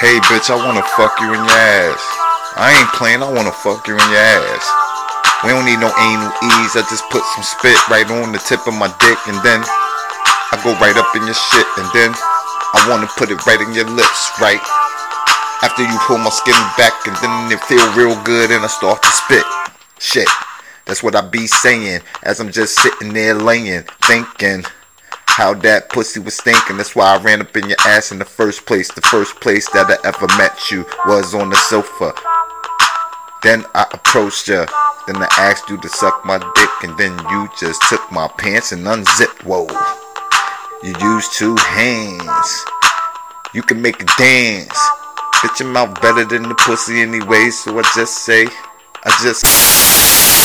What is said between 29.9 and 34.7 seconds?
ever met you was on the sofa. Then I approached you.